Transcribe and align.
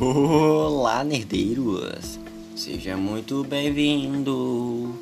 Olá, 0.00 1.04
nerdeiros! 1.04 2.18
Seja 2.56 2.96
muito 2.96 3.44
bem-vindo! 3.44 4.92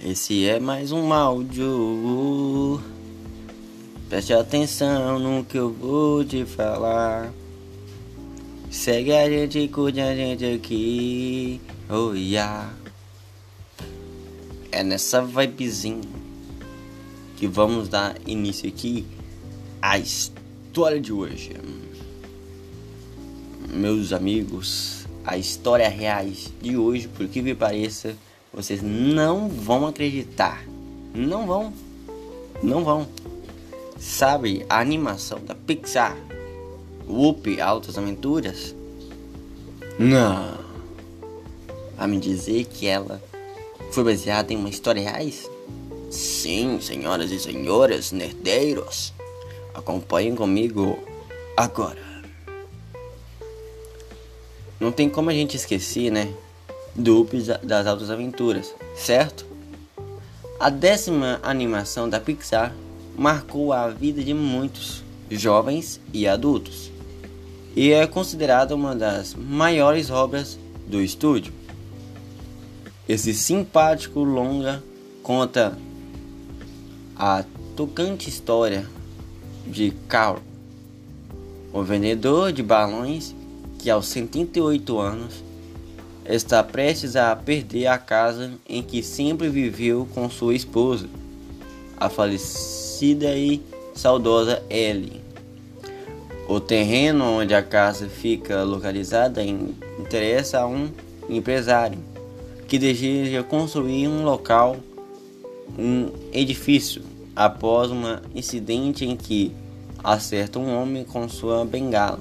Esse 0.00 0.46
é 0.46 0.60
mais 0.60 0.92
um 0.92 1.12
áudio. 1.12 2.80
Preste 4.08 4.32
atenção 4.34 5.18
no 5.18 5.44
que 5.44 5.58
eu 5.58 5.72
vou 5.72 6.24
te 6.24 6.44
falar. 6.44 7.32
Segue 8.70 9.10
a 9.10 9.28
gente, 9.28 9.66
curte 9.66 10.00
a 10.00 10.14
gente 10.14 10.44
aqui. 10.44 11.60
Oh 11.90 12.14
yeah. 12.14 12.72
É 14.70 14.84
nessa 14.84 15.20
vibezinha 15.22 16.02
que 17.36 17.48
vamos 17.48 17.88
dar 17.88 18.14
início 18.28 18.68
aqui 18.68 19.04
à 19.82 19.98
história 19.98 21.00
de 21.00 21.12
hoje 21.12 21.52
meus 23.68 24.12
amigos, 24.12 25.06
a 25.24 25.36
história 25.36 25.88
reais 25.88 26.52
de 26.60 26.76
hoje, 26.76 27.08
por 27.08 27.26
que 27.28 27.42
me 27.42 27.54
pareça, 27.54 28.16
vocês 28.52 28.80
não 28.82 29.48
vão 29.48 29.86
acreditar. 29.86 30.64
Não 31.14 31.46
vão. 31.46 31.72
Não 32.62 32.84
vão. 32.84 33.06
Sabe 33.98 34.64
a 34.68 34.80
animação 34.80 35.38
da 35.44 35.54
Pixar? 35.54 36.16
Whoop 37.08 37.60
Altas 37.60 37.98
Aventuras? 37.98 38.74
Não. 39.98 40.58
A 41.98 42.06
me 42.06 42.18
dizer 42.18 42.64
que 42.66 42.86
ela 42.86 43.22
foi 43.90 44.04
baseada 44.04 44.52
em 44.52 44.56
uma 44.56 44.68
história 44.68 45.02
reais? 45.02 45.48
Sim, 46.10 46.78
senhoras 46.80 47.30
e 47.30 47.38
senhores 47.38 48.12
nerdeiros. 48.12 49.12
Acompanhem 49.74 50.34
comigo 50.34 50.98
agora. 51.56 52.05
Não 54.78 54.92
tem 54.92 55.08
como 55.08 55.30
a 55.30 55.32
gente 55.32 55.56
esquecer, 55.56 56.10
né? 56.10 56.32
Do 56.94 57.22
Up 57.22 57.36
das 57.62 57.86
Altas 57.86 58.10
Aventuras, 58.10 58.74
certo? 58.94 59.46
A 60.58 60.70
décima 60.70 61.38
animação 61.42 62.08
da 62.08 62.18
Pixar 62.18 62.74
marcou 63.16 63.72
a 63.72 63.88
vida 63.88 64.22
de 64.22 64.32
muitos 64.32 65.02
jovens 65.30 66.00
e 66.12 66.26
adultos 66.26 66.90
e 67.76 67.92
é 67.92 68.06
considerada 68.06 68.74
uma 68.74 68.96
das 68.96 69.34
maiores 69.34 70.10
obras 70.10 70.58
do 70.86 71.02
estúdio. 71.02 71.52
Esse 73.06 73.34
simpático 73.34 74.24
longa 74.24 74.82
conta 75.22 75.78
a 77.14 77.44
tocante 77.76 78.30
história 78.30 78.86
de 79.66 79.92
Carl, 80.08 80.38
o 81.70 81.82
vendedor 81.82 82.50
de 82.50 82.62
balões 82.62 83.34
que 83.86 83.90
aos 83.90 84.08
78 84.08 84.98
anos 84.98 85.44
está 86.28 86.60
prestes 86.60 87.14
a 87.14 87.36
perder 87.36 87.86
a 87.86 87.96
casa 87.96 88.50
em 88.68 88.82
que 88.82 89.00
sempre 89.00 89.48
viveu 89.48 90.08
com 90.12 90.28
sua 90.28 90.56
esposa, 90.56 91.08
a 91.96 92.08
falecida 92.08 93.32
e 93.36 93.62
saudosa 93.94 94.60
Ellie. 94.68 95.20
O 96.48 96.58
terreno 96.58 97.38
onde 97.38 97.54
a 97.54 97.62
casa 97.62 98.08
fica 98.08 98.64
localizada 98.64 99.40
interessa 99.44 100.62
a 100.62 100.66
um 100.66 100.90
empresário 101.28 102.00
que 102.66 102.80
deseja 102.80 103.44
construir 103.44 104.08
um 104.08 104.24
local, 104.24 104.78
um 105.78 106.10
edifício, 106.32 107.04
após 107.36 107.92
um 107.92 108.02
incidente 108.34 109.04
em 109.04 109.16
que 109.16 109.54
acerta 110.02 110.58
um 110.58 110.76
homem 110.76 111.04
com 111.04 111.28
sua 111.28 111.64
bengala. 111.64 112.18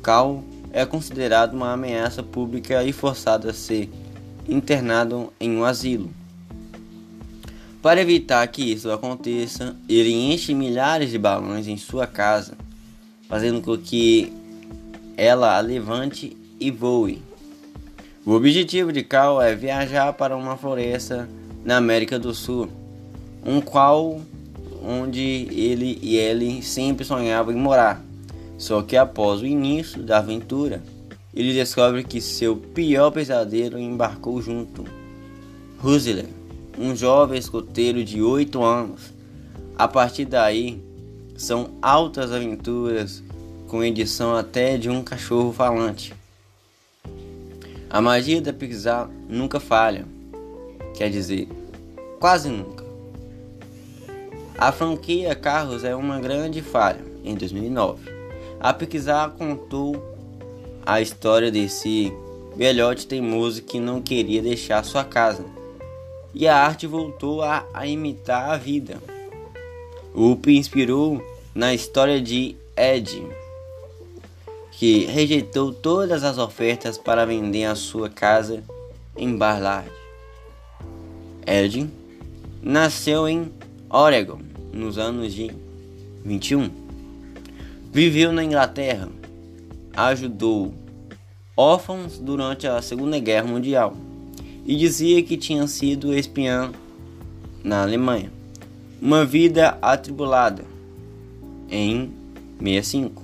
Cal 0.00 0.44
é 0.72 0.84
considerado 0.84 1.54
uma 1.54 1.72
ameaça 1.72 2.22
pública 2.22 2.82
e 2.84 2.92
forçado 2.92 3.48
a 3.48 3.52
ser 3.52 3.90
internado 4.48 5.32
em 5.40 5.56
um 5.56 5.64
asilo. 5.64 6.10
Para 7.82 8.00
evitar 8.00 8.46
que 8.48 8.72
isso 8.72 8.90
aconteça, 8.90 9.76
ele 9.88 10.12
enche 10.12 10.54
milhares 10.54 11.10
de 11.10 11.18
balões 11.18 11.68
em 11.68 11.76
sua 11.76 12.06
casa, 12.06 12.54
fazendo 13.28 13.60
com 13.60 13.76
que 13.78 14.32
ela 15.16 15.56
a 15.56 15.60
levante 15.60 16.36
e 16.58 16.70
voe. 16.70 17.22
O 18.24 18.32
objetivo 18.32 18.92
de 18.92 19.02
Cal 19.02 19.40
é 19.40 19.54
viajar 19.54 20.12
para 20.12 20.36
uma 20.36 20.56
floresta 20.56 21.28
na 21.64 21.76
América 21.76 22.18
do 22.18 22.34
Sul, 22.34 22.68
um 23.44 23.60
qual 23.60 24.20
onde 24.84 25.48
ele 25.50 25.98
e 26.00 26.16
ele 26.16 26.62
sempre 26.62 27.04
sonhavam 27.04 27.52
em 27.52 27.56
morar. 27.56 28.05
Só 28.58 28.82
que 28.82 28.96
após 28.96 29.40
o 29.40 29.46
início 29.46 30.02
da 30.02 30.18
aventura, 30.18 30.82
ele 31.34 31.52
descobre 31.52 32.02
que 32.02 32.20
seu 32.20 32.56
pior 32.56 33.10
pesadelo 33.10 33.78
embarcou 33.78 34.40
junto. 34.40 34.84
Husler, 35.82 36.26
um 36.78 36.96
jovem 36.96 37.38
escoteiro 37.38 38.02
de 38.02 38.22
8 38.22 38.62
anos. 38.62 39.12
A 39.76 39.86
partir 39.86 40.24
daí, 40.24 40.82
são 41.36 41.72
altas 41.82 42.32
aventuras 42.32 43.22
com 43.68 43.84
edição 43.84 44.34
até 44.34 44.78
de 44.78 44.88
um 44.88 45.02
cachorro 45.02 45.52
falante. 45.52 46.14
A 47.90 48.00
magia 48.00 48.40
da 48.40 48.52
Pixar 48.54 49.10
nunca 49.28 49.60
falha, 49.60 50.06
quer 50.96 51.10
dizer, 51.10 51.46
quase 52.18 52.48
nunca. 52.48 52.84
A 54.56 54.72
franquia 54.72 55.34
Carros 55.34 55.84
é 55.84 55.94
uma 55.94 56.18
grande 56.18 56.62
falha 56.62 57.04
em 57.22 57.34
2009 57.34 58.15
a 58.60 58.72
Pixar 58.72 59.30
contou 59.30 60.02
a 60.84 61.00
história 61.00 61.50
desse 61.50 62.12
velhote 62.56 63.06
teimoso 63.06 63.62
que 63.62 63.78
não 63.78 64.00
queria 64.00 64.40
deixar 64.40 64.84
sua 64.84 65.04
casa. 65.04 65.44
E 66.34 66.46
a 66.46 66.56
arte 66.56 66.86
voltou 66.86 67.42
a, 67.42 67.66
a 67.72 67.86
imitar 67.86 68.50
a 68.50 68.56
vida. 68.56 68.98
O 70.14 70.38
inspirou 70.48 71.22
na 71.54 71.74
história 71.74 72.20
de 72.20 72.56
Ed, 72.76 73.26
que 74.72 75.04
rejeitou 75.06 75.72
todas 75.72 76.24
as 76.24 76.38
ofertas 76.38 76.96
para 76.96 77.26
vender 77.26 77.64
a 77.64 77.74
sua 77.74 78.08
casa 78.08 78.62
em 79.16 79.36
Barlard. 79.36 79.90
Ed 81.46 81.88
nasceu 82.62 83.28
em 83.28 83.52
Oregon 83.88 84.40
nos 84.72 84.98
anos 84.98 85.32
de 85.32 85.50
21 86.24 86.85
Viveu 87.92 88.32
na 88.32 88.44
Inglaterra, 88.44 89.08
ajudou 89.94 90.74
órfãos 91.56 92.18
durante 92.18 92.66
a 92.66 92.82
Segunda 92.82 93.18
Guerra 93.18 93.46
Mundial 93.46 93.96
e 94.66 94.76
dizia 94.76 95.22
que 95.22 95.36
tinha 95.36 95.66
sido 95.66 96.12
espião 96.12 96.72
na 97.64 97.82
Alemanha. 97.82 98.30
Uma 99.00 99.24
vida 99.24 99.78
atribulada. 99.80 100.64
Em 101.70 102.12
65, 102.58 103.22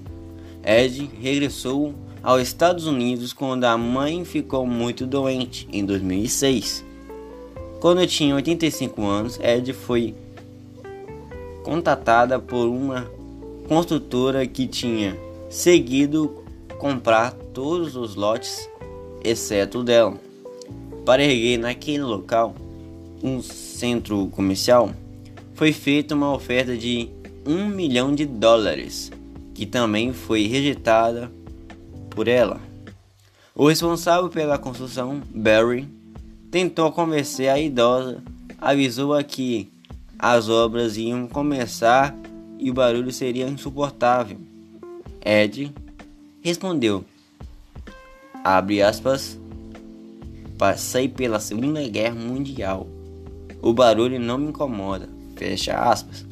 Ed 0.64 1.10
regressou 1.20 1.94
aos 2.22 2.42
Estados 2.42 2.86
Unidos 2.86 3.32
quando 3.32 3.64
a 3.64 3.76
mãe 3.76 4.24
ficou 4.24 4.66
muito 4.66 5.06
doente 5.06 5.68
em 5.72 5.84
2006. 5.84 6.84
Quando 7.80 8.06
tinha 8.06 8.34
85 8.34 9.04
anos, 9.04 9.40
Ed 9.40 9.72
foi 9.72 10.14
contatada 11.62 12.38
por 12.38 12.66
uma 12.66 13.10
construtora 13.68 14.46
que 14.46 14.66
tinha 14.66 15.16
seguido 15.48 16.44
comprar 16.78 17.32
todos 17.32 17.96
os 17.96 18.14
lotes, 18.14 18.68
exceto 19.24 19.78
o 19.80 19.84
dela. 19.84 20.18
Para 21.04 21.22
erguer 21.22 21.58
naquele 21.58 22.02
local 22.02 22.54
um 23.22 23.40
centro 23.40 24.26
comercial, 24.28 24.90
foi 25.54 25.72
feita 25.72 26.14
uma 26.14 26.32
oferta 26.32 26.76
de 26.76 27.08
um 27.46 27.66
milhão 27.66 28.14
de 28.14 28.24
dólares, 28.24 29.10
que 29.54 29.66
também 29.66 30.12
foi 30.12 30.46
rejeitada 30.46 31.30
por 32.10 32.28
ela. 32.28 32.60
O 33.54 33.68
responsável 33.68 34.28
pela 34.28 34.58
construção, 34.58 35.20
Barry, 35.34 35.86
tentou 36.50 36.90
convencer 36.90 37.48
a 37.48 37.60
idosa, 37.60 38.22
avisou-a 38.58 39.22
que 39.22 39.70
as 40.18 40.48
obras 40.48 40.96
iam 40.96 41.26
começar 41.26 42.16
e 42.62 42.70
o 42.70 42.74
barulho 42.74 43.10
seria 43.10 43.48
insuportável. 43.48 44.38
Ed 45.24 45.74
respondeu: 46.40 47.04
Abre 48.44 48.80
aspas. 48.80 49.38
Passei 50.56 51.08
pela 51.08 51.40
Segunda 51.40 51.82
Guerra 51.88 52.14
Mundial. 52.14 52.86
O 53.60 53.72
barulho 53.72 54.20
não 54.20 54.38
me 54.38 54.50
incomoda. 54.50 55.08
Fecha 55.34 55.76
aspas. 55.76 56.24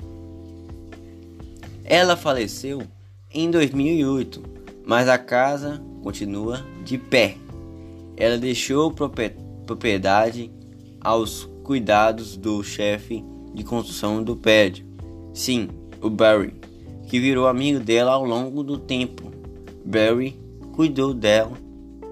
Ela 1.84 2.16
faleceu 2.16 2.82
em 3.34 3.50
2008, 3.50 4.40
mas 4.86 5.08
a 5.08 5.18
casa 5.18 5.82
continua 6.00 6.64
de 6.84 6.96
pé. 6.96 7.36
Ela 8.16 8.38
deixou 8.38 8.92
propriedade 9.66 10.48
aos 11.00 11.48
cuidados 11.64 12.36
do 12.36 12.62
chefe 12.62 13.24
de 13.52 13.64
construção 13.64 14.22
do 14.22 14.36
prédio. 14.36 14.86
Sim, 15.34 15.68
o 16.00 16.08
Barry, 16.08 16.54
que 17.06 17.18
virou 17.18 17.46
amigo 17.46 17.80
dela 17.80 18.12
ao 18.12 18.24
longo 18.24 18.62
do 18.62 18.78
tempo. 18.78 19.30
Barry 19.84 20.38
cuidou 20.72 21.12
dela 21.12 21.52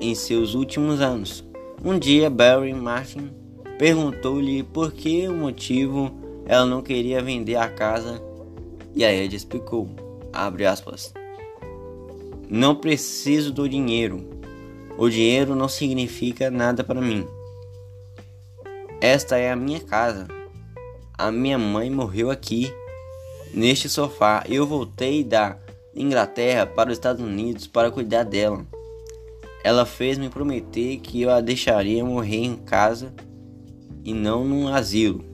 em 0.01 0.15
seus 0.15 0.55
últimos 0.55 1.01
anos. 1.01 1.45
Um 1.85 1.99
dia, 1.99 2.29
Barry 2.29 2.75
Martin 2.75 3.31
perguntou-lhe 3.79 4.63
por 4.63 4.93
que 4.93 5.29
o 5.29 5.35
motivo 5.35 6.11
ela 6.47 6.67
não 6.67 6.83
queria 6.83 7.23
vender 7.23 7.57
a 7.57 7.69
casa 7.69 8.21
e 8.95 9.05
a 9.05 9.13
Ed 9.13 9.37
explicou, 9.37 9.89
aspas, 10.33 11.13
não 12.49 12.75
preciso 12.75 13.53
do 13.53 13.69
dinheiro. 13.69 14.27
O 14.97 15.09
dinheiro 15.09 15.55
não 15.55 15.69
significa 15.69 16.51
nada 16.51 16.83
para 16.83 17.01
mim. 17.01 17.25
Esta 19.01 19.37
é 19.37 19.53
a 19.53 19.57
minha 19.57 19.79
casa. 19.79 20.27
A 21.17 21.31
minha 21.31 21.59
mãe 21.59 21.89
morreu 21.89 22.31
aqui, 22.31 22.73
neste 23.53 23.89
sofá. 23.89 24.45
Eu 24.49 24.67
voltei 24.67 25.25
da 25.25 25.57
Inglaterra 25.95 26.67
para 26.67 26.91
os 26.91 26.97
Estados 26.97 27.23
Unidos 27.23 27.67
para 27.67 27.91
cuidar 27.91 28.25
dela. 28.25 28.65
Ela 29.65 29.85
fez 29.85 30.17
me 30.19 30.29
prometer 30.29 30.99
que 30.99 31.23
eu 31.23 31.31
a 31.31 31.41
deixaria 31.41 32.05
morrer 32.05 32.45
em 32.45 32.57
casa 32.57 33.13
e 34.05 34.15
não 34.15 34.45
num 34.45 34.69
asilo. 34.69 35.25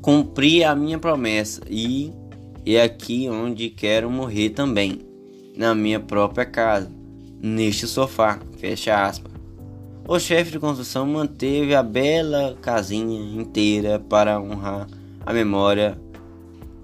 Cumpri 0.00 0.64
a 0.64 0.74
minha 0.74 0.98
promessa 0.98 1.60
e 1.68 2.12
é 2.66 2.80
aqui 2.80 3.28
onde 3.28 3.68
quero 3.68 4.10
morrer 4.10 4.50
também, 4.50 5.00
na 5.56 5.74
minha 5.74 6.00
própria 6.00 6.44
casa, 6.44 6.90
neste 7.40 7.86
sofá. 7.86 8.40
Fecha 8.56 9.04
aspas. 9.04 9.32
O 10.08 10.18
chefe 10.18 10.50
de 10.50 10.58
construção 10.58 11.06
manteve 11.06 11.74
a 11.74 11.82
bela 11.82 12.56
casinha 12.60 13.40
inteira 13.40 14.00
para 14.00 14.40
honrar 14.40 14.88
a 15.24 15.32
memória 15.32 16.00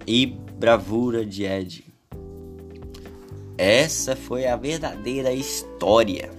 e 0.06 0.26
bravura 0.26 1.24
de 1.24 1.44
Ed. 1.44 1.84
Essa 3.56 4.14
foi 4.14 4.46
a 4.46 4.56
verdadeira 4.56 5.32
história 5.32 6.30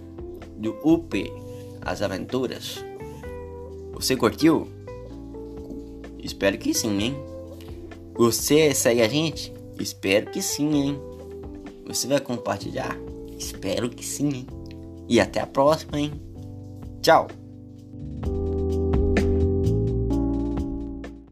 do 0.56 0.78
UP, 0.84 1.32
as 1.82 2.02
aventuras. 2.02 2.84
Você 3.94 4.16
curtiu? 4.16 4.68
Espero 6.18 6.58
que 6.58 6.74
sim, 6.74 6.98
hein? 7.02 7.16
Você 8.16 8.74
segue 8.74 9.02
a 9.02 9.08
gente? 9.08 9.54
Espero 9.80 10.32
que 10.32 10.42
sim, 10.42 10.74
hein? 10.74 11.00
Você 11.86 12.08
vai 12.08 12.20
compartilhar? 12.20 12.98
Espero 13.38 13.90
que 13.90 14.06
sim, 14.06 14.30
hein? 14.30 14.48
E 15.08 15.20
até 15.20 15.42
a 15.42 15.48
próxima, 15.48 16.00
hein? 16.00 16.12
Tchau! 17.02 17.28